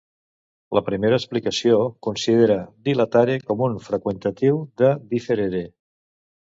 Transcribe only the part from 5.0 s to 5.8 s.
"differere".